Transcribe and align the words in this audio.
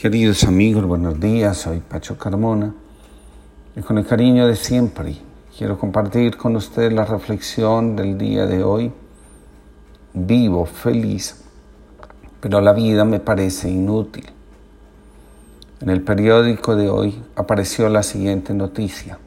Queridos 0.00 0.44
amigos, 0.44 0.86
buenos 0.86 1.20
días. 1.20 1.58
Soy 1.58 1.80
Pacho 1.80 2.16
Carmona 2.16 2.72
y 3.76 3.82
con 3.82 3.98
el 3.98 4.06
cariño 4.06 4.46
de 4.46 4.56
siempre 4.56 5.18
quiero 5.54 5.78
compartir 5.78 6.38
con 6.38 6.56
ustedes 6.56 6.90
la 6.90 7.04
reflexión 7.04 7.96
del 7.96 8.16
día 8.16 8.46
de 8.46 8.64
hoy. 8.64 8.90
Vivo 10.14 10.64
feliz, 10.64 11.44
pero 12.40 12.62
la 12.62 12.72
vida 12.72 13.04
me 13.04 13.20
parece 13.20 13.68
inútil. 13.68 14.24
En 15.82 15.90
el 15.90 16.00
periódico 16.00 16.76
de 16.76 16.88
hoy 16.88 17.22
apareció 17.36 17.86
la 17.90 18.02
siguiente 18.02 18.54
noticia. 18.54 19.18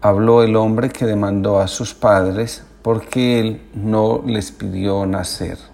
Habló 0.00 0.42
el 0.42 0.56
hombre 0.56 0.88
que 0.88 1.04
demandó 1.04 1.60
a 1.60 1.68
sus 1.68 1.92
padres 1.92 2.64
porque 2.80 3.40
él 3.40 3.60
no 3.74 4.22
les 4.24 4.52
pidió 4.52 5.04
nacer. 5.04 5.71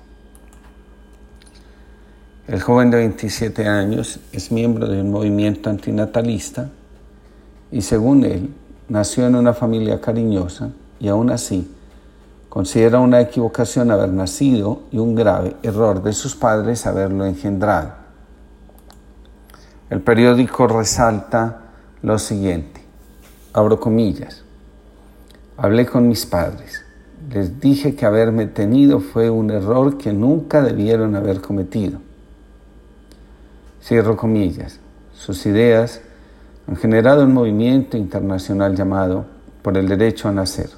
El 2.49 2.63
joven 2.63 2.91
de 2.91 2.97
27 2.97 3.69
años 3.69 4.21
es 4.33 4.51
miembro 4.51 4.89
de 4.89 5.03
un 5.03 5.11
movimiento 5.11 5.69
antinatalista 5.69 6.71
y 7.71 7.83
según 7.83 8.25
él 8.25 8.55
nació 8.89 9.27
en 9.27 9.35
una 9.35 9.53
familia 9.53 10.01
cariñosa 10.01 10.71
y 10.99 11.09
aún 11.09 11.29
así 11.29 11.71
considera 12.49 13.01
una 13.01 13.21
equivocación 13.21 13.91
haber 13.91 14.09
nacido 14.09 14.81
y 14.91 14.97
un 14.97 15.15
grave 15.15 15.57
error 15.63 16.03
de 16.03 16.15
sus 16.15 16.35
padres 16.37 16.87
haberlo 16.87 17.27
engendrado. 17.27 17.93
El 19.91 20.01
periódico 20.01 20.67
resalta 20.67 21.65
lo 22.01 22.19
siguiente, 22.19 22.81
abro 23.53 23.79
comillas, 23.79 24.43
hablé 25.59 25.85
con 25.85 26.09
mis 26.09 26.25
padres, 26.25 26.83
les 27.31 27.61
dije 27.61 27.95
que 27.95 28.07
haberme 28.07 28.47
tenido 28.47 29.01
fue 29.01 29.29
un 29.29 29.51
error 29.51 29.99
que 29.99 30.15
nunca 30.15 30.63
debieron 30.63 31.15
haber 31.15 31.43
cometido 31.43 32.08
Cierro 33.83 34.17
comillas. 34.17 34.81
Sus 35.13 35.47
ideas 35.47 36.01
han 36.67 36.77
generado 36.77 37.25
un 37.25 37.33
movimiento 37.33 37.97
internacional 37.97 38.77
llamado 38.77 39.25
por 39.63 39.77
el 39.77 39.89
derecho 39.89 40.29
a 40.29 40.33
nacer. 40.33 40.71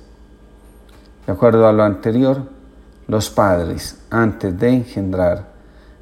De 1.27 1.33
acuerdo 1.33 1.67
a 1.67 1.73
lo 1.73 1.83
anterior, 1.83 2.43
los 3.07 3.31
padres, 3.31 3.99
antes 4.11 4.59
de 4.59 4.69
engendrar, 4.69 5.49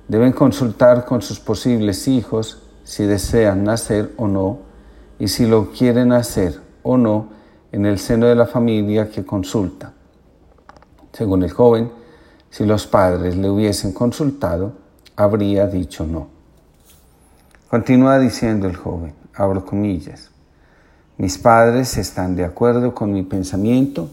deben 0.08 0.32
consultar 0.32 1.04
con 1.04 1.22
sus 1.22 1.40
posibles 1.40 2.08
hijos 2.08 2.62
si 2.84 3.04
desean 3.04 3.64
nacer 3.64 4.12
o 4.16 4.26
no 4.26 4.60
y 5.18 5.28
si 5.28 5.46
lo 5.46 5.70
quieren 5.70 6.12
hacer 6.12 6.60
o 6.82 6.96
no 6.96 7.28
en 7.72 7.86
el 7.86 7.98
seno 7.98 8.26
de 8.26 8.34
la 8.34 8.46
familia 8.46 9.10
que 9.10 9.24
consulta. 9.24 9.92
Según 11.12 11.42
el 11.42 11.50
joven, 11.50 11.90
si 12.50 12.64
los 12.64 12.86
padres 12.86 13.36
le 13.36 13.50
hubiesen 13.50 13.92
consultado, 13.92 14.72
habría 15.16 15.66
dicho 15.66 16.06
no. 16.06 16.37
Continúa 17.70 18.18
diciendo 18.18 18.66
el 18.66 18.76
joven, 18.76 19.12
abro 19.34 19.66
comillas, 19.66 20.30
mis 21.18 21.36
padres 21.36 21.98
están 21.98 22.34
de 22.34 22.46
acuerdo 22.46 22.94
con 22.94 23.12
mi 23.12 23.24
pensamiento 23.24 24.08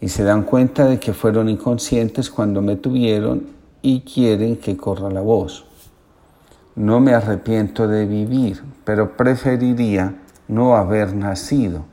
y 0.00 0.08
se 0.08 0.24
dan 0.24 0.44
cuenta 0.44 0.86
de 0.86 0.98
que 0.98 1.12
fueron 1.12 1.50
inconscientes 1.50 2.30
cuando 2.30 2.62
me 2.62 2.76
tuvieron 2.76 3.48
y 3.82 4.00
quieren 4.00 4.56
que 4.56 4.78
corra 4.78 5.10
la 5.10 5.20
voz. 5.20 5.66
No 6.74 6.98
me 6.98 7.12
arrepiento 7.12 7.86
de 7.86 8.06
vivir, 8.06 8.62
pero 8.86 9.14
preferiría 9.14 10.14
no 10.48 10.74
haber 10.74 11.14
nacido. 11.14 11.84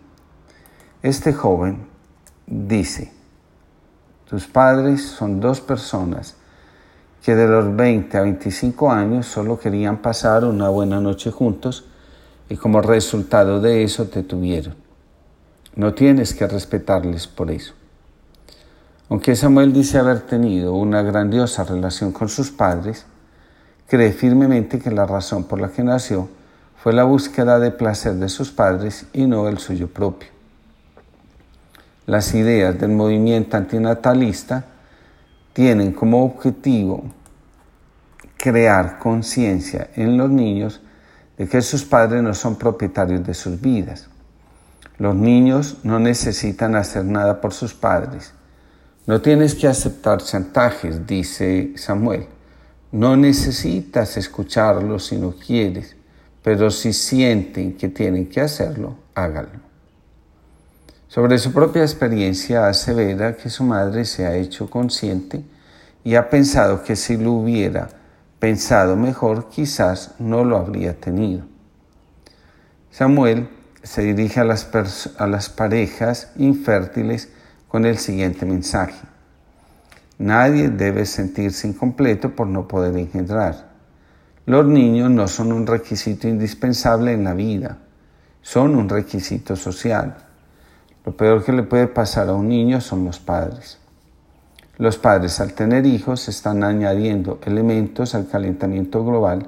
Este 1.01 1.33
joven 1.33 1.79
dice, 2.47 3.11
tus 4.29 4.47
padres 4.47 5.01
son 5.01 5.41
dos 5.41 5.59
personas 5.59 6.37
que 7.23 7.35
de 7.35 7.47
los 7.47 7.73
20 7.73 8.17
a 8.17 8.21
25 8.21 8.91
años 8.91 9.25
solo 9.25 9.57
querían 9.57 10.01
pasar 10.01 10.43
una 10.43 10.67
buena 10.67 10.99
noche 10.99 11.31
juntos 11.31 11.85
y 12.49 12.57
como 12.57 12.81
resultado 12.81 13.61
de 13.61 13.83
eso 13.83 14.07
te 14.07 14.23
tuvieron. 14.23 14.75
No 15.75 15.93
tienes 15.93 16.33
que 16.33 16.45
respetarles 16.45 17.27
por 17.27 17.49
eso. 17.49 17.73
Aunque 19.09 19.37
Samuel 19.37 19.71
dice 19.71 19.99
haber 19.99 20.19
tenido 20.21 20.73
una 20.73 21.01
grandiosa 21.01 21.63
relación 21.63 22.11
con 22.11 22.27
sus 22.27 22.51
padres, 22.51 23.05
cree 23.87 24.11
firmemente 24.11 24.79
que 24.79 24.91
la 24.91 25.05
razón 25.05 25.45
por 25.45 25.61
la 25.61 25.69
que 25.69 25.83
nació 25.83 26.27
fue 26.75 26.91
la 26.91 27.05
búsqueda 27.05 27.57
de 27.57 27.71
placer 27.71 28.15
de 28.15 28.27
sus 28.27 28.51
padres 28.51 29.05
y 29.13 29.27
no 29.27 29.47
el 29.47 29.59
suyo 29.59 29.87
propio. 29.87 30.27
Las 32.05 32.33
ideas 32.35 32.77
del 32.77 32.91
movimiento 32.91 33.55
antinatalista 33.55 34.65
tienen 35.53 35.93
como 35.93 36.25
objetivo 36.25 37.03
crear 38.37 38.99
conciencia 38.99 39.89
en 39.95 40.17
los 40.17 40.29
niños 40.29 40.81
de 41.37 41.47
que 41.47 41.61
sus 41.61 41.85
padres 41.85 42.21
no 42.21 42.33
son 42.33 42.57
propietarios 42.57 43.25
de 43.25 43.33
sus 43.33 43.61
vidas. 43.61 44.09
Los 44.97 45.15
niños 45.15 45.77
no 45.83 45.99
necesitan 45.99 46.75
hacer 46.75 47.05
nada 47.05 47.39
por 47.39 47.53
sus 47.53 47.73
padres. 47.73 48.33
No 49.05 49.21
tienes 49.21 49.55
que 49.55 49.67
aceptar 49.67 50.21
chantajes, 50.21 51.05
dice 51.05 51.73
Samuel. 51.75 52.27
No 52.91 53.17
necesitas 53.17 54.17
escucharlos 54.17 55.07
si 55.07 55.17
no 55.17 55.33
quieres, 55.35 55.95
pero 56.43 56.69
si 56.69 56.93
sienten 56.93 57.75
que 57.75 57.89
tienen 57.89 58.29
que 58.29 58.41
hacerlo, 58.41 58.95
háganlo. 59.15 59.72
Sobre 61.13 61.37
su 61.37 61.53
propia 61.53 61.83
experiencia 61.83 62.67
asevera 62.67 63.37
que 63.37 63.51
su 63.51 63.63
madre 63.63 64.03
se 64.03 64.25
ha 64.25 64.35
hecho 64.35 64.67
consciente 64.67 65.43
y 66.03 66.15
ha 66.15 66.27
pensado 66.27 66.81
que 66.81 66.95
si 66.95 67.17
lo 67.17 67.33
hubiera 67.33 67.87
pensado 68.39 68.95
mejor, 68.95 69.47
quizás 69.47 70.15
no 70.17 70.43
lo 70.43 70.57
habría 70.57 70.99
tenido. 70.99 71.43
Samuel 72.89 73.47
se 73.83 74.01
dirige 74.01 74.39
a 74.39 74.43
las, 74.43 74.67
a 75.19 75.27
las 75.27 75.49
parejas 75.49 76.31
infértiles 76.35 77.29
con 77.67 77.85
el 77.85 77.99
siguiente 77.99 78.47
mensaje. 78.47 79.05
Nadie 80.17 80.69
debe 80.69 81.05
sentirse 81.05 81.67
incompleto 81.67 82.35
por 82.35 82.47
no 82.47 82.67
poder 82.67 82.97
engendrar. 82.97 83.69
Los 84.47 84.65
niños 84.65 85.11
no 85.11 85.27
son 85.27 85.51
un 85.51 85.67
requisito 85.67 86.27
indispensable 86.27 87.13
en 87.13 87.23
la 87.23 87.35
vida, 87.35 87.77
son 88.41 88.75
un 88.75 88.89
requisito 88.89 89.55
social. 89.55 90.32
Lo 91.05 91.15
peor 91.17 91.43
que 91.43 91.51
le 91.51 91.63
puede 91.63 91.87
pasar 91.87 92.29
a 92.29 92.33
un 92.33 92.47
niño 92.47 92.79
son 92.79 93.03
los 93.03 93.19
padres. 93.19 93.77
Los 94.77 94.97
padres 94.97 95.39
al 95.39 95.53
tener 95.53 95.85
hijos 95.85 96.27
están 96.29 96.63
añadiendo 96.63 97.39
elementos 97.45 98.15
al 98.15 98.27
calentamiento 98.27 99.03
global 99.05 99.47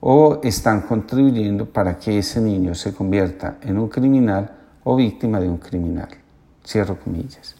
o 0.00 0.40
están 0.42 0.80
contribuyendo 0.82 1.66
para 1.66 1.98
que 1.98 2.18
ese 2.18 2.40
niño 2.40 2.74
se 2.74 2.94
convierta 2.94 3.58
en 3.62 3.78
un 3.78 3.88
criminal 3.88 4.50
o 4.84 4.96
víctima 4.96 5.38
de 5.38 5.48
un 5.48 5.58
criminal. 5.58 6.08
Cierro 6.66 6.98
comillas. 6.98 7.54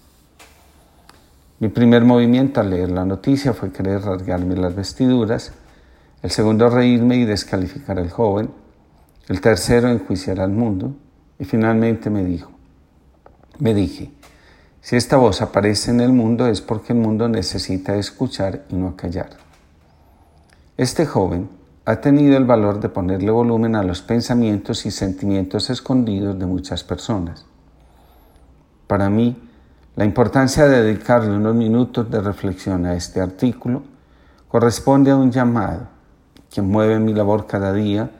Mi 1.59 1.69
primer 1.69 2.05
movimiento 2.05 2.61
al 2.61 2.71
leer 2.71 2.91
la 2.91 3.05
noticia 3.05 3.53
fue 3.53 3.71
querer 3.71 4.01
rasgarme 4.01 4.57
las 4.57 4.75
vestiduras, 4.75 5.53
el 6.23 6.31
segundo 6.31 6.71
reírme 6.71 7.17
y 7.17 7.27
descalificar 7.27 7.99
al 7.99 8.11
joven, 8.11 8.51
el 9.29 9.41
tercero 9.43 9.89
enjuiciar 9.89 10.41
al 10.41 10.51
mundo 10.51 10.95
y 11.39 11.45
finalmente 11.45 12.09
me 12.09 12.25
dijo, 12.25 12.51
me 13.61 13.75
dije, 13.75 14.11
si 14.81 14.97
esta 14.97 15.17
voz 15.17 15.43
aparece 15.43 15.91
en 15.91 16.01
el 16.01 16.13
mundo 16.13 16.47
es 16.47 16.61
porque 16.61 16.95
el 16.95 16.99
mundo 16.99 17.29
necesita 17.29 17.95
escuchar 17.97 18.65
y 18.71 18.77
no 18.77 18.97
callar. 18.97 19.31
Este 20.77 21.05
joven 21.05 21.51
ha 21.85 22.01
tenido 22.01 22.37
el 22.37 22.45
valor 22.45 22.81
de 22.81 22.89
ponerle 22.89 23.31
volumen 23.31 23.77
a 23.77 23.83
los 23.83 24.01
pensamientos 24.01 24.87
y 24.87 24.91
sentimientos 24.91 25.69
escondidos 25.71 26.39
de 26.39 26.47
muchas 26.47 26.85
personas. 26.85 27.45
Para 28.87 29.11
mí, 29.11 29.37
la 29.97 30.05
importancia 30.05 30.67
de 30.67 30.83
dedicarle 30.83 31.37
unos 31.37 31.55
minutos 31.55 32.11
de 32.11 32.21
reflexión 32.21 32.87
a 32.87 32.95
este 32.95 33.21
artículo 33.21 33.83
corresponde 34.49 35.11
a 35.11 35.17
un 35.17 35.31
llamado 35.31 35.89
que 36.51 36.63
mueve 36.63 36.99
mi 36.99 37.13
labor 37.13 37.47
cada 37.47 37.73
día 37.73 38.11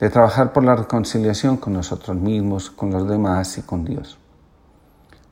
de 0.00 0.10
trabajar 0.10 0.52
por 0.52 0.64
la 0.64 0.76
reconciliación 0.76 1.56
con 1.56 1.72
nosotros 1.72 2.16
mismos, 2.16 2.70
con 2.70 2.90
los 2.90 3.08
demás 3.08 3.58
y 3.58 3.62
con 3.62 3.84
Dios. 3.84 4.17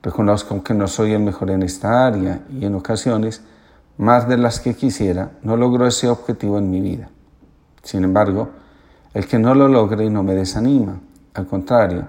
Reconozco 0.07 0.63
que 0.63 0.73
no 0.73 0.87
soy 0.87 1.15
el 1.15 1.19
mejor 1.19 1.51
en 1.51 1.65
esta 1.65 2.07
área 2.07 2.43
y 2.49 2.65
en 2.65 2.77
ocasiones, 2.77 3.43
más 3.99 4.29
de 4.29 4.39
las 4.39 4.61
que 4.61 4.77
quisiera, 4.77 5.33
no 5.43 5.57
logro 5.57 5.85
ese 5.85 6.09
objetivo 6.09 6.59
en 6.59 6.71
mi 6.71 6.81
vida. 6.81 7.09
Sin 7.83 8.05
embargo, 8.05 8.51
el 9.15 9.27
que 9.27 9.41
no 9.41 9.53
lo 9.57 9.67
logre 9.67 10.09
no 10.09 10.23
me 10.23 10.37
desanima, 10.37 11.01
al 11.35 11.49
contrario, 11.49 12.07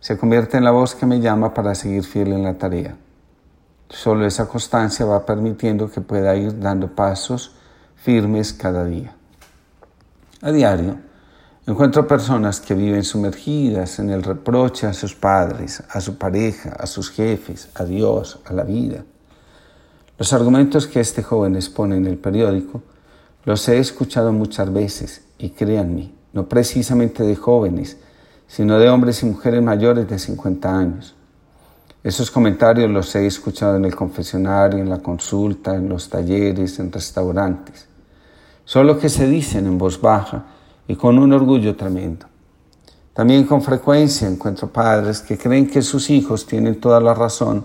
se 0.00 0.18
convierte 0.18 0.56
en 0.56 0.64
la 0.64 0.72
voz 0.72 0.96
que 0.96 1.06
me 1.06 1.20
llama 1.20 1.54
para 1.54 1.76
seguir 1.76 2.02
fiel 2.02 2.32
en 2.32 2.42
la 2.42 2.54
tarea. 2.54 2.96
Solo 3.90 4.26
esa 4.26 4.48
constancia 4.48 5.06
va 5.06 5.24
permitiendo 5.24 5.88
que 5.88 6.00
pueda 6.00 6.34
ir 6.34 6.58
dando 6.58 6.96
pasos 6.96 7.54
firmes 7.94 8.54
cada 8.54 8.84
día. 8.84 9.14
A 10.42 10.50
diario, 10.50 10.96
Encuentro 11.68 12.06
personas 12.06 12.60
que 12.60 12.74
viven 12.74 13.02
sumergidas 13.02 13.98
en 13.98 14.10
el 14.10 14.22
reproche 14.22 14.86
a 14.86 14.92
sus 14.92 15.16
padres, 15.16 15.82
a 15.90 16.00
su 16.00 16.16
pareja, 16.16 16.70
a 16.78 16.86
sus 16.86 17.10
jefes, 17.10 17.70
a 17.74 17.84
Dios, 17.84 18.38
a 18.44 18.52
la 18.52 18.62
vida. 18.62 19.02
Los 20.16 20.32
argumentos 20.32 20.86
que 20.86 21.00
este 21.00 21.24
joven 21.24 21.56
expone 21.56 21.96
en 21.96 22.06
el 22.06 22.18
periódico 22.18 22.82
Los 23.44 23.68
he 23.68 23.78
escuchado 23.78 24.32
muchas 24.32 24.72
veces 24.72 25.24
y 25.38 25.50
créanme, 25.50 26.12
no 26.32 26.48
precisamente 26.48 27.24
de 27.24 27.34
jóvenes, 27.34 27.96
sino 28.46 28.78
de 28.78 28.88
hombres 28.88 29.24
y 29.24 29.26
mujeres 29.26 29.60
mayores 29.60 30.08
de 30.08 30.20
50 30.20 30.78
años. 30.78 31.16
Esos 32.04 32.30
comentarios 32.30 32.88
los 32.88 33.12
he 33.16 33.26
escuchado 33.26 33.74
en 33.74 33.84
el 33.84 33.96
confesionario, 33.96 34.78
en 34.78 34.88
la 34.88 34.98
consulta, 34.98 35.74
en 35.74 35.88
los 35.88 36.08
talleres, 36.08 36.78
en 36.78 36.92
restaurantes. 36.92 37.88
Solo 38.64 39.00
que 39.00 39.08
se 39.08 39.26
dicen 39.26 39.66
en 39.66 39.78
voz 39.78 40.00
baja 40.00 40.44
y 40.88 40.96
con 40.96 41.18
un 41.18 41.32
orgullo 41.32 41.76
tremendo. 41.76 42.26
También 43.12 43.44
con 43.44 43.62
frecuencia 43.62 44.28
encuentro 44.28 44.68
padres 44.68 45.20
que 45.20 45.38
creen 45.38 45.68
que 45.68 45.82
sus 45.82 46.10
hijos 46.10 46.46
tienen 46.46 46.80
toda 46.80 47.00
la 47.00 47.14
razón 47.14 47.64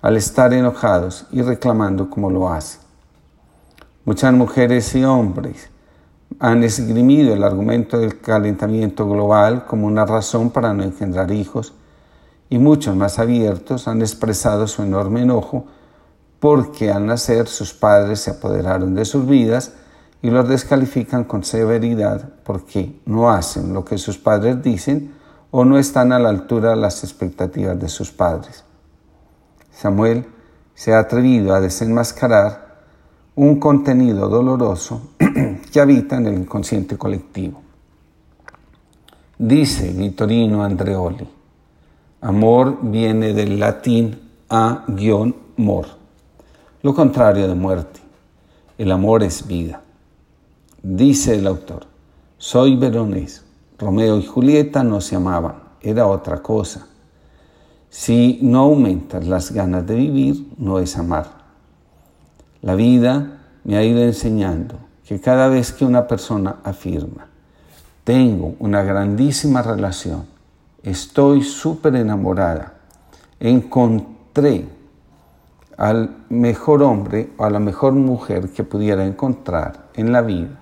al 0.00 0.16
estar 0.16 0.52
enojados 0.52 1.26
y 1.32 1.42
reclamando 1.42 2.08
como 2.08 2.30
lo 2.30 2.48
hacen. 2.48 2.80
Muchas 4.04 4.32
mujeres 4.32 4.94
y 4.94 5.04
hombres 5.04 5.70
han 6.38 6.64
esgrimido 6.64 7.34
el 7.34 7.44
argumento 7.44 7.98
del 7.98 8.20
calentamiento 8.20 9.08
global 9.08 9.64
como 9.66 9.86
una 9.86 10.06
razón 10.06 10.50
para 10.50 10.72
no 10.72 10.82
engendrar 10.82 11.30
hijos 11.30 11.74
y 12.48 12.58
muchos 12.58 12.96
más 12.96 13.18
abiertos 13.18 13.88
han 13.88 14.00
expresado 14.00 14.66
su 14.66 14.82
enorme 14.82 15.22
enojo 15.22 15.66
porque 16.40 16.90
al 16.90 17.06
nacer 17.06 17.46
sus 17.46 17.72
padres 17.72 18.20
se 18.20 18.32
apoderaron 18.32 18.94
de 18.94 19.04
sus 19.04 19.26
vidas 19.26 19.72
y 20.22 20.30
los 20.30 20.48
descalifican 20.48 21.24
con 21.24 21.44
severidad 21.44 22.28
porque 22.44 23.00
no 23.06 23.30
hacen 23.30 23.74
lo 23.74 23.84
que 23.84 23.98
sus 23.98 24.18
padres 24.18 24.62
dicen 24.62 25.14
o 25.50 25.64
no 25.64 25.78
están 25.78 26.12
a 26.12 26.18
la 26.18 26.28
altura 26.28 26.70
de 26.70 26.76
las 26.76 27.02
expectativas 27.02 27.78
de 27.78 27.88
sus 27.88 28.12
padres. 28.12 28.64
Samuel 29.72 30.26
se 30.74 30.94
ha 30.94 31.00
atrevido 31.00 31.54
a 31.54 31.60
desenmascarar 31.60 32.82
un 33.34 33.58
contenido 33.58 34.28
doloroso 34.28 35.10
que 35.72 35.80
habita 35.80 36.16
en 36.16 36.26
el 36.26 36.34
inconsciente 36.34 36.96
colectivo. 36.96 37.60
Dice 39.38 39.90
Vittorino 39.90 40.62
Andreoli, 40.62 41.28
amor 42.20 42.78
viene 42.80 43.32
del 43.32 43.58
latín 43.58 44.20
a-mor, 44.48 45.86
lo 46.82 46.94
contrario 46.94 47.48
de 47.48 47.54
muerte. 47.54 48.00
El 48.78 48.92
amor 48.92 49.22
es 49.22 49.46
vida. 49.46 49.82
Dice 50.84 51.36
el 51.36 51.46
autor, 51.46 51.86
soy 52.38 52.74
veronés, 52.74 53.44
Romeo 53.78 54.18
y 54.18 54.26
Julieta 54.26 54.82
no 54.82 55.00
se 55.00 55.14
amaban, 55.14 55.62
era 55.80 56.08
otra 56.08 56.42
cosa. 56.42 56.88
Si 57.88 58.40
no 58.42 58.62
aumentas 58.62 59.24
las 59.28 59.52
ganas 59.52 59.86
de 59.86 59.94
vivir, 59.94 60.48
no 60.58 60.80
es 60.80 60.98
amar. 60.98 61.26
La 62.62 62.74
vida 62.74 63.42
me 63.62 63.76
ha 63.76 63.84
ido 63.84 64.02
enseñando 64.02 64.74
que 65.06 65.20
cada 65.20 65.46
vez 65.46 65.72
que 65.72 65.84
una 65.84 66.08
persona 66.08 66.56
afirma, 66.64 67.28
tengo 68.02 68.56
una 68.58 68.82
grandísima 68.82 69.62
relación, 69.62 70.26
estoy 70.82 71.44
súper 71.44 71.94
enamorada, 71.94 72.74
encontré 73.38 74.66
al 75.76 76.24
mejor 76.28 76.82
hombre 76.82 77.30
o 77.36 77.44
a 77.44 77.50
la 77.50 77.60
mejor 77.60 77.92
mujer 77.92 78.50
que 78.50 78.64
pudiera 78.64 79.06
encontrar 79.06 79.90
en 79.94 80.10
la 80.10 80.22
vida, 80.22 80.61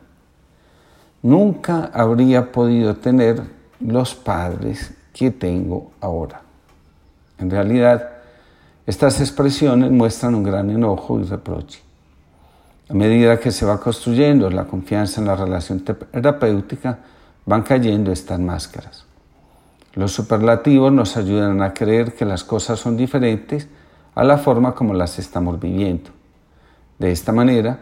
nunca 1.22 1.90
habría 1.92 2.52
podido 2.52 2.96
tener 2.96 3.42
los 3.80 4.14
padres 4.14 4.94
que 5.12 5.30
tengo 5.30 5.92
ahora. 6.00 6.42
En 7.38 7.50
realidad, 7.50 8.10
estas 8.86 9.20
expresiones 9.20 9.90
muestran 9.90 10.34
un 10.34 10.42
gran 10.42 10.70
enojo 10.70 11.20
y 11.20 11.24
reproche. 11.24 11.80
A 12.88 12.94
medida 12.94 13.38
que 13.38 13.52
se 13.52 13.64
va 13.64 13.80
construyendo 13.80 14.50
la 14.50 14.64
confianza 14.64 15.20
en 15.20 15.26
la 15.26 15.36
relación 15.36 15.80
terapéutica, 15.80 16.98
van 17.46 17.62
cayendo 17.62 18.12
estas 18.12 18.40
máscaras. 18.40 19.06
Los 19.94 20.12
superlativos 20.12 20.92
nos 20.92 21.16
ayudan 21.16 21.62
a 21.62 21.72
creer 21.72 22.14
que 22.14 22.24
las 22.24 22.44
cosas 22.44 22.78
son 22.78 22.96
diferentes 22.96 23.68
a 24.14 24.24
la 24.24 24.38
forma 24.38 24.74
como 24.74 24.94
las 24.94 25.18
estamos 25.18 25.58
viviendo. 25.58 26.10
De 26.98 27.10
esta 27.10 27.32
manera, 27.32 27.78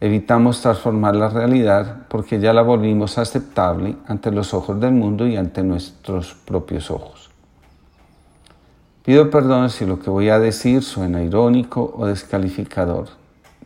evitamos 0.00 0.62
transformar 0.62 1.14
la 1.14 1.28
realidad 1.28 2.06
porque 2.08 2.40
ya 2.40 2.52
la 2.52 2.62
volvimos 2.62 3.18
aceptable 3.18 3.96
ante 4.06 4.30
los 4.30 4.54
ojos 4.54 4.80
del 4.80 4.92
mundo 4.92 5.26
y 5.26 5.36
ante 5.36 5.62
nuestros 5.62 6.34
propios 6.34 6.90
ojos. 6.90 7.30
Pido 9.04 9.30
perdón 9.30 9.70
si 9.70 9.84
lo 9.84 10.00
que 10.00 10.10
voy 10.10 10.30
a 10.30 10.38
decir 10.38 10.82
suena 10.82 11.22
irónico 11.22 11.94
o 11.96 12.06
descalificador 12.06 13.08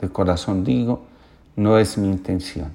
de 0.00 0.08
corazón 0.08 0.64
digo, 0.64 1.04
no 1.56 1.78
es 1.78 1.98
mi 1.98 2.08
intención. 2.08 2.72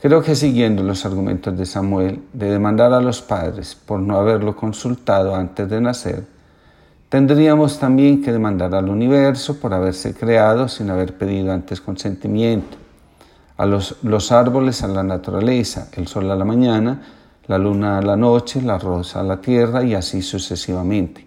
Creo 0.00 0.22
que 0.22 0.34
siguiendo 0.34 0.82
los 0.82 1.06
argumentos 1.06 1.56
de 1.56 1.64
Samuel 1.64 2.22
de 2.32 2.50
demandar 2.50 2.92
a 2.92 3.00
los 3.00 3.22
padres 3.22 3.74
por 3.74 4.00
no 4.00 4.16
haberlo 4.16 4.56
consultado 4.56 5.34
antes 5.34 5.70
de 5.70 5.80
nacer, 5.80 6.26
tendríamos 7.12 7.78
también 7.78 8.22
que 8.22 8.32
demandar 8.32 8.74
al 8.74 8.88
universo 8.88 9.60
por 9.60 9.74
haberse 9.74 10.14
creado 10.14 10.66
sin 10.66 10.88
haber 10.88 11.18
pedido 11.18 11.52
antes 11.52 11.78
consentimiento, 11.78 12.78
a 13.58 13.66
los, 13.66 13.96
los 14.02 14.32
árboles 14.32 14.82
a 14.82 14.88
la 14.88 15.02
naturaleza, 15.02 15.88
el 15.92 16.08
sol 16.08 16.30
a 16.30 16.36
la 16.36 16.46
mañana, 16.46 17.02
la 17.48 17.58
luna 17.58 17.98
a 17.98 18.00
la 18.02 18.16
noche, 18.16 18.62
la 18.62 18.78
rosa 18.78 19.20
a 19.20 19.24
la 19.24 19.42
tierra 19.42 19.84
y 19.84 19.92
así 19.92 20.22
sucesivamente. 20.22 21.26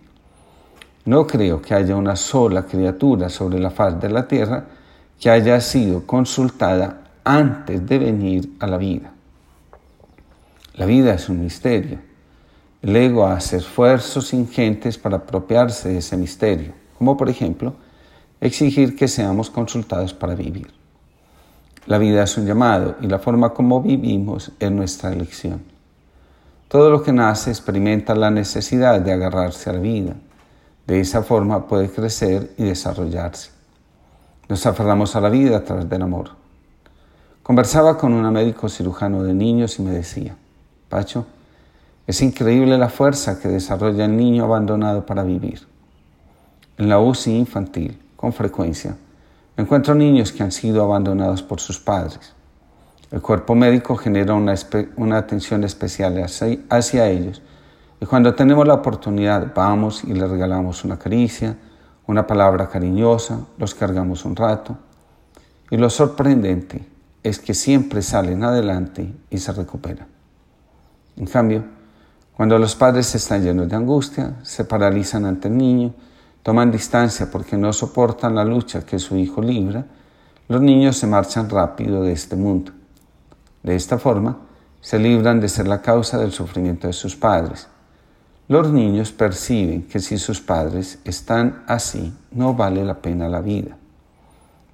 No 1.06 1.28
creo 1.28 1.62
que 1.62 1.76
haya 1.76 1.96
una 1.96 2.16
sola 2.16 2.64
criatura 2.64 3.30
sobre 3.30 3.60
la 3.60 3.70
faz 3.70 4.02
de 4.02 4.10
la 4.10 4.28
tierra 4.28 4.66
que 5.20 5.30
haya 5.30 5.62
sido 5.62 6.08
consultada 6.08 7.02
antes 7.24 7.86
de 7.86 8.00
venir 8.00 8.56
a 8.60 8.66
la 8.66 8.78
vida. 8.78 9.14
La 10.74 10.88
vida 10.88 11.14
es 11.14 11.30
un 11.30 11.42
misterio. 11.42 12.15
El 12.86 12.96
ego 12.98 13.26
hace 13.26 13.58
esfuerzos 13.58 14.32
ingentes 14.32 15.00
para 15.00 15.18
apropiarse 15.18 15.90
de 15.90 15.98
ese 15.98 16.16
misterio, 16.18 16.74
como 17.00 17.18
por 17.18 17.32
ejemplo 17.32 17.74
exigir 18.40 18.96
que 18.96 19.08
seamos 19.08 19.50
consultados 19.50 20.14
para 20.14 20.36
vivir. 20.36 20.72
La 21.88 21.98
vida 21.98 22.22
es 22.22 22.38
un 22.38 22.46
llamado 22.46 22.96
y 23.02 23.08
la 23.08 23.18
forma 23.18 23.56
como 23.56 23.82
vivimos 23.82 24.52
es 24.60 24.70
nuestra 24.70 25.12
elección. 25.12 25.64
Todo 26.68 26.92
lo 26.92 27.02
que 27.02 27.12
nace 27.12 27.50
experimenta 27.50 28.14
la 28.14 28.30
necesidad 28.30 29.02
de 29.02 29.14
agarrarse 29.14 29.72
a 29.72 29.74
la 29.74 29.80
vida. 29.80 30.14
De 30.86 31.00
esa 31.00 31.24
forma 31.24 31.66
puede 31.66 31.90
crecer 31.90 32.54
y 32.56 32.66
desarrollarse. 32.66 33.50
Nos 34.48 34.64
aferramos 34.68 35.16
a 35.16 35.22
la 35.22 35.30
vida 35.30 35.58
a 35.58 35.64
través 35.64 35.90
del 35.90 36.04
amor. 36.04 36.30
Conversaba 37.42 37.98
con 37.98 38.14
un 38.14 38.32
médico 38.32 38.70
cirujano 38.70 39.24
de 39.24 39.34
niños 39.34 39.80
y 39.80 39.82
me 39.82 39.90
decía, 39.90 40.38
Pacho, 40.88 41.26
es 42.08 42.22
increíble 42.22 42.78
la 42.78 42.90
fuerza 42.90 43.40
que 43.40 43.48
desarrolla 43.48 44.06
el 44.06 44.16
niño 44.16 44.44
abandonado 44.44 45.06
para 45.06 45.24
vivir. 45.24 45.68
En 46.78 46.90
la 46.90 47.00
UCI 47.00 47.38
infantil, 47.38 48.00
con 48.16 48.32
frecuencia, 48.32 48.96
encuentro 49.58 49.96
niños 49.96 50.32
que 50.32 50.44
han 50.44 50.52
sido 50.52 50.84
abandonados 50.84 51.42
por 51.42 51.60
sus 51.60 51.80
padres. 51.80 52.34
El 53.12 53.22
cuerpo 53.22 53.56
médico 53.56 53.96
genera 53.96 54.34
una, 54.34 55.18
atención 55.18 55.64
especial 55.64 56.22
hacia, 56.22 56.60
hacia 56.70 57.08
ellos 57.08 57.42
y 58.02 58.06
cuando 58.06 58.36
tenemos 58.36 58.68
la 58.68 58.74
oportunidad 58.74 59.54
vamos 59.56 60.04
y 60.04 60.14
les 60.14 60.30
regalamos 60.30 60.84
una 60.84 61.00
caricia, 61.00 61.56
una 62.08 62.28
palabra 62.28 62.68
cariñosa, 62.68 63.40
los 63.58 63.74
cargamos 63.74 64.26
un 64.26 64.36
rato 64.36 64.78
y 65.72 65.78
lo 65.78 65.90
sorprendente 65.90 66.86
es 67.24 67.40
que 67.40 67.54
siempre 67.54 68.02
salen 68.02 68.44
adelante 68.44 69.12
y 69.30 69.38
se 69.38 69.52
recuperan. 69.52 70.08
En 71.16 71.26
cambio, 71.26 71.64
cuando 72.36 72.58
los 72.58 72.76
padres 72.76 73.14
están 73.16 73.44
llenos 73.44 73.70
de 73.70 73.76
angustia, 73.76 74.36
se 74.44 74.66
paralizan 74.66 75.26
ante 75.26 75.48
el 75.48 75.58
niño, 75.58 75.94
toman 76.44 76.72
distancia 76.72 77.32
porque 77.32 77.58
no 77.58 77.72
soportan 77.74 78.36
la 78.36 78.46
lucha 78.46 78.86
que 78.86 79.00
su 79.00 79.16
hijo 79.16 79.42
libra, 79.42 79.86
los 80.48 80.62
niños 80.62 80.98
se 80.98 81.08
marchan 81.08 81.50
rápido 81.50 82.04
de 82.04 82.12
este 82.12 82.36
mundo. 82.36 82.72
De 83.64 83.76
esta 83.76 83.98
forma, 83.98 84.38
se 84.82 85.00
libran 85.00 85.40
de 85.40 85.50
ser 85.50 85.68
la 85.68 85.82
causa 85.82 86.18
del 86.18 86.32
sufrimiento 86.32 86.88
de 86.88 86.94
sus 86.94 87.16
padres 87.16 87.68
los 88.48 88.72
niños 88.72 89.12
perciben 89.12 89.88
que 89.88 90.00
si 90.00 90.20
sus 90.20 90.40
padres 90.40 91.00
están 91.04 91.64
así, 91.66 92.14
no 92.30 92.54
vale 92.54 92.86
la 92.86 93.02
pena 93.02 93.28
la 93.28 93.42
vida. 93.42 93.76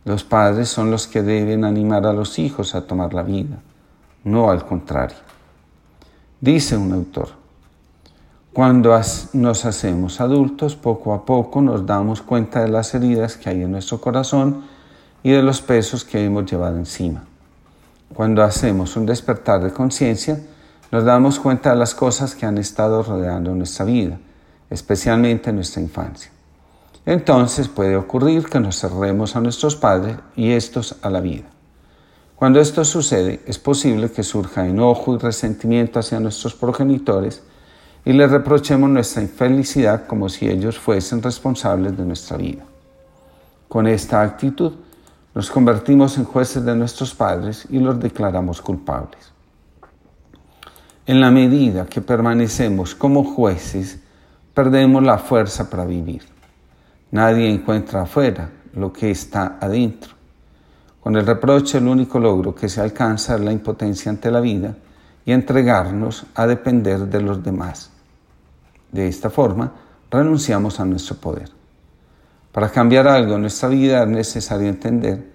Los 0.04 0.26
padres 0.26 0.68
son 0.68 0.92
los 0.92 1.08
que 1.08 1.22
deben 1.22 1.64
animar 1.64 2.06
a 2.06 2.12
los 2.12 2.38
hijos 2.38 2.76
a 2.76 2.86
tomar 2.86 3.14
la 3.14 3.24
vida, 3.24 3.62
no 4.26 4.52
al 4.52 4.66
contrario. 4.66 5.18
Dice 6.42 6.76
un 6.76 6.92
autor, 6.92 7.30
cuando 8.54 9.00
nos 9.32 9.66
hacemos 9.66 10.20
adultos, 10.20 10.76
poco 10.76 11.14
a 11.14 11.26
poco 11.26 11.62
nos 11.62 11.86
damos 11.86 12.22
cuenta 12.22 12.62
de 12.62 12.68
las 12.68 12.94
heridas 12.94 13.38
que 13.38 13.50
hay 13.50 13.64
en 13.64 13.72
nuestro 13.72 14.02
corazón 14.02 14.64
y 15.24 15.32
de 15.32 15.42
los 15.42 15.62
pesos 15.62 16.04
que 16.04 16.26
hemos 16.26 16.52
llevado 16.52 16.78
encima. 16.78 17.24
Cuando 18.14 18.44
hacemos 18.44 18.98
un 18.98 19.06
despertar 19.06 19.64
de 19.64 19.72
conciencia, 19.72 20.38
nos 20.92 21.06
damos 21.06 21.40
cuenta 21.40 21.70
de 21.70 21.78
las 21.78 21.96
cosas 21.96 22.36
que 22.36 22.46
han 22.46 22.58
estado 22.58 23.02
rodeando 23.04 23.56
nuestra 23.56 23.86
vida, 23.86 24.20
especialmente 24.70 25.52
en 25.52 25.56
nuestra 25.56 25.82
infancia. 25.82 26.30
Entonces 27.06 27.70
puede 27.70 27.96
ocurrir 27.96 28.48
que 28.48 28.60
nos 28.60 28.80
cerremos 28.80 29.38
a 29.38 29.42
nuestros 29.42 29.78
padres 29.78 30.18
y 30.36 30.52
estos 30.52 30.98
a 31.02 31.10
la 31.10 31.22
vida. 31.22 31.46
Cuando 32.36 32.60
esto 32.60 32.84
sucede, 32.84 33.40
es 33.46 33.58
posible 33.60 34.12
que 34.12 34.24
surja 34.24 34.68
enojo 34.68 35.16
y 35.16 35.20
resentimiento 35.20 36.00
hacia 36.00 36.20
nuestros 36.20 36.54
progenitores 36.54 37.44
y 38.04 38.14
les 38.14 38.32
reprochemos 38.32 38.90
nuestra 38.90 39.22
infelicidad 39.22 40.08
como 40.08 40.30
si 40.30 40.48
ellos 40.48 40.80
fuesen 40.80 41.22
responsables 41.22 41.96
de 41.96 42.06
nuestra 42.06 42.38
vida. 42.38 42.64
Con 43.68 43.88
esta 43.88 44.22
actitud, 44.22 44.74
nos 45.34 45.50
convertimos 45.50 46.18
en 46.18 46.26
jueces 46.26 46.66
de 46.66 46.76
nuestros 46.76 47.16
padres 47.16 47.66
y 47.70 47.80
los 47.80 48.00
declaramos 48.00 48.62
culpables. 48.62 49.32
En 51.06 51.22
la 51.22 51.32
medida 51.32 51.86
que 51.86 52.02
permanecemos 52.02 52.96
como 52.96 53.24
jueces, 53.24 54.00
perdemos 54.54 55.04
la 55.04 55.18
fuerza 55.18 55.70
para 55.70 55.86
vivir. 55.86 56.24
Nadie 57.12 57.50
encuentra 57.50 58.02
afuera 58.02 58.50
lo 58.74 58.92
que 58.92 59.12
está 59.12 59.58
adentro. 59.60 60.14
Con 61.02 61.16
el 61.16 61.26
reproche 61.26 61.78
el 61.78 61.88
único 61.88 62.20
logro 62.20 62.54
que 62.54 62.70
se 62.70 62.82
alcanza 62.82 63.36
es 63.36 63.42
la 63.42 63.52
impotencia 63.52 64.12
ante 64.12 64.32
la 64.32 64.40
vida 64.40 64.76
y 65.26 65.32
entregarnos 65.32 66.26
a 66.36 66.46
depender 66.46 67.08
de 67.08 67.22
los 67.22 67.44
demás. 67.44 67.91
De 68.92 69.08
esta 69.08 69.30
forma, 69.30 69.72
renunciamos 70.10 70.80
a 70.80 70.86
nuestro 70.86 71.16
poder. 71.18 71.50
Para 72.52 72.70
cambiar 72.70 73.08
algo 73.08 73.36
en 73.36 73.42
nuestra 73.42 73.70
vida 73.70 74.04
es 74.04 74.10
necesario 74.10 74.68
entender 74.68 75.32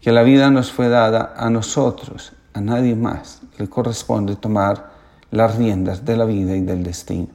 que 0.00 0.12
la 0.12 0.22
vida 0.22 0.50
nos 0.50 0.70
fue 0.70 0.88
dada 0.88 1.34
a 1.36 1.50
nosotros, 1.50 2.32
a 2.54 2.60
nadie 2.60 2.94
más. 2.94 3.42
Le 3.58 3.68
corresponde 3.68 4.36
tomar 4.36 4.92
las 5.30 5.56
riendas 5.56 6.04
de 6.04 6.16
la 6.16 6.24
vida 6.24 6.54
y 6.54 6.60
del 6.60 6.84
destino. 6.84 7.28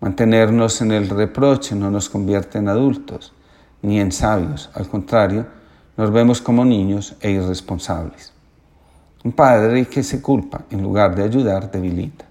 Mantenernos 0.00 0.80
en 0.80 0.92
el 0.92 1.08
reproche 1.08 1.74
no 1.74 1.90
nos 1.90 2.08
convierte 2.08 2.58
en 2.58 2.68
adultos 2.68 3.32
ni 3.82 3.98
en 3.98 4.12
sabios, 4.12 4.70
al 4.74 4.88
contrario, 4.88 5.46
nos 5.96 6.12
vemos 6.12 6.40
como 6.40 6.64
niños 6.64 7.14
e 7.20 7.30
irresponsables. 7.30 8.32
Un 9.24 9.32
padre 9.32 9.86
que 9.86 10.02
se 10.02 10.22
culpa 10.22 10.62
en 10.70 10.82
lugar 10.82 11.14
de 11.14 11.24
ayudar 11.24 11.70
debilita. 11.70 12.29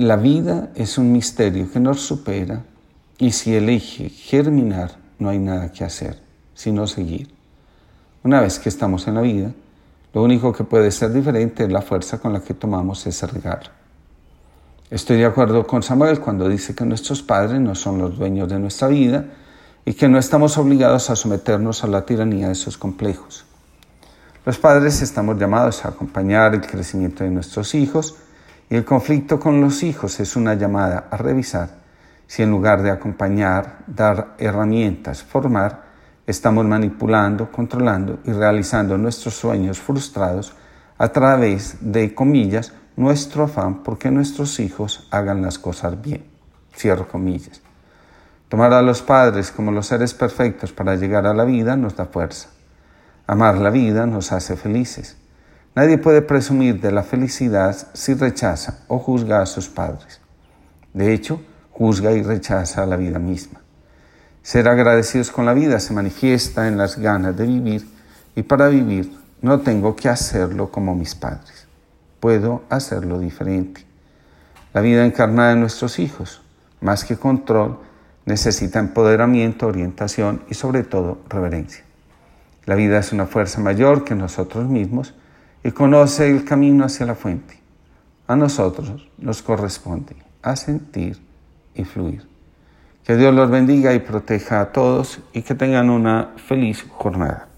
La 0.00 0.16
vida 0.16 0.70
es 0.76 0.96
un 0.96 1.12
misterio 1.12 1.70
que 1.70 1.78
nos 1.78 2.00
supera 2.00 2.64
y 3.18 3.32
si 3.32 3.54
elige 3.54 4.08
germinar 4.08 4.92
no 5.18 5.28
hay 5.28 5.38
nada 5.38 5.72
que 5.72 5.84
hacer, 5.84 6.18
sino 6.54 6.86
seguir. 6.86 7.28
Una 8.24 8.40
vez 8.40 8.58
que 8.58 8.70
estamos 8.70 9.06
en 9.08 9.16
la 9.16 9.20
vida, 9.20 9.52
lo 10.14 10.22
único 10.22 10.54
que 10.54 10.64
puede 10.64 10.90
ser 10.90 11.12
diferente 11.12 11.64
es 11.64 11.70
la 11.70 11.82
fuerza 11.82 12.16
con 12.16 12.32
la 12.32 12.40
que 12.40 12.54
tomamos 12.54 13.06
ese 13.06 13.26
regalo. 13.26 13.68
Estoy 14.88 15.18
de 15.18 15.26
acuerdo 15.26 15.66
con 15.66 15.82
Samuel 15.82 16.18
cuando 16.18 16.48
dice 16.48 16.74
que 16.74 16.86
nuestros 16.86 17.20
padres 17.20 17.60
no 17.60 17.74
son 17.74 17.98
los 17.98 18.16
dueños 18.16 18.48
de 18.48 18.58
nuestra 18.58 18.88
vida, 18.88 19.26
y 19.84 19.92
que 19.92 20.08
no 20.08 20.18
estamos 20.18 20.56
obligados 20.56 21.10
a 21.10 21.16
someternos 21.16 21.84
a 21.84 21.88
la 21.88 22.06
tiranía 22.06 22.46
de 22.46 22.54
esos 22.54 22.78
complejos. 22.78 23.44
Los 24.46 24.56
padres 24.56 25.02
estamos 25.02 25.38
llamados 25.38 25.84
a 25.84 25.88
acompañar 25.88 26.54
el 26.54 26.62
crecimiento 26.62 27.22
de 27.22 27.30
nuestros 27.30 27.74
hijos 27.74 28.16
el 28.76 28.84
conflicto 28.84 29.40
con 29.40 29.60
los 29.60 29.82
hijos 29.82 30.20
es 30.20 30.36
una 30.36 30.54
llamada 30.54 31.08
a 31.10 31.16
revisar 31.16 31.80
si 32.30 32.44
en 32.44 32.50
lugar 32.50 32.80
de 32.82 32.92
acompañar, 32.92 33.78
dar 33.88 34.36
herramientas, 34.38 35.24
formar, 35.24 35.82
estamos 36.28 36.64
manipulando, 36.64 37.50
controlando 37.50 38.20
y 38.24 38.30
realizando 38.30 38.96
nuestros 38.96 39.34
sueños 39.34 39.80
frustrados 39.80 40.54
a 40.96 41.08
través 41.08 41.78
de, 41.80 42.14
comillas, 42.14 42.72
nuestro 42.94 43.42
afán 43.42 43.82
porque 43.82 44.12
nuestros 44.12 44.60
hijos 44.60 45.08
hagan 45.10 45.42
las 45.42 45.58
cosas 45.58 46.00
bien. 46.00 46.24
Cierro 46.72 47.08
comillas. 47.08 47.60
Tomar 48.48 48.72
a 48.74 48.82
los 48.82 49.02
padres 49.02 49.50
como 49.50 49.72
los 49.72 49.88
seres 49.88 50.14
perfectos 50.14 50.72
para 50.72 50.94
llegar 50.94 51.26
a 51.26 51.34
la 51.34 51.44
vida 51.44 51.74
nos 51.76 51.96
da 51.96 52.04
fuerza. 52.04 52.50
Amar 53.26 53.58
la 53.58 53.70
vida 53.70 54.06
nos 54.06 54.30
hace 54.30 54.56
felices. 54.56 55.16
Nadie 55.74 55.98
puede 55.98 56.20
presumir 56.20 56.80
de 56.80 56.90
la 56.90 57.04
felicidad 57.04 57.76
si 57.92 58.14
rechaza 58.14 58.80
o 58.88 58.98
juzga 58.98 59.40
a 59.40 59.46
sus 59.46 59.68
padres. 59.68 60.20
De 60.92 61.12
hecho, 61.12 61.40
juzga 61.70 62.10
y 62.12 62.22
rechaza 62.22 62.82
a 62.82 62.86
la 62.86 62.96
vida 62.96 63.20
misma. 63.20 63.60
Ser 64.42 64.68
agradecidos 64.68 65.30
con 65.30 65.46
la 65.46 65.54
vida 65.54 65.78
se 65.78 65.92
manifiesta 65.92 66.66
en 66.66 66.76
las 66.76 66.98
ganas 66.98 67.36
de 67.36 67.46
vivir 67.46 67.86
y 68.34 68.42
para 68.42 68.68
vivir 68.68 69.16
no 69.42 69.60
tengo 69.60 69.94
que 69.94 70.08
hacerlo 70.08 70.72
como 70.72 70.96
mis 70.96 71.14
padres. 71.14 71.66
Puedo 72.18 72.62
hacerlo 72.68 73.20
diferente. 73.20 73.86
La 74.74 74.80
vida 74.80 75.04
encarnada 75.04 75.52
en 75.52 75.60
nuestros 75.60 75.98
hijos, 75.98 76.42
más 76.80 77.04
que 77.04 77.16
control, 77.16 77.78
necesita 78.26 78.80
empoderamiento, 78.80 79.66
orientación 79.66 80.42
y 80.48 80.54
sobre 80.54 80.82
todo 80.82 81.18
reverencia. 81.28 81.84
La 82.66 82.74
vida 82.74 82.98
es 82.98 83.12
una 83.12 83.26
fuerza 83.26 83.60
mayor 83.60 84.04
que 84.04 84.14
nosotros 84.14 84.68
mismos 84.68 85.14
y 85.62 85.70
conoce 85.72 86.30
el 86.30 86.44
camino 86.44 86.84
hacia 86.84 87.06
la 87.06 87.14
fuente. 87.14 87.58
A 88.26 88.36
nosotros 88.36 89.08
nos 89.18 89.42
corresponde 89.42 90.16
a 90.42 90.56
sentir 90.56 91.18
y 91.74 91.84
fluir. 91.84 92.26
Que 93.04 93.16
Dios 93.16 93.34
los 93.34 93.50
bendiga 93.50 93.92
y 93.92 93.98
proteja 93.98 94.60
a 94.60 94.72
todos 94.72 95.20
y 95.32 95.42
que 95.42 95.54
tengan 95.54 95.90
una 95.90 96.30
feliz 96.36 96.86
jornada. 96.88 97.49